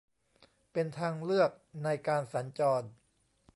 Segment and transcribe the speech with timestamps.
[0.71, 1.51] เป็นทางเลือก
[1.83, 2.87] ในการสัญจร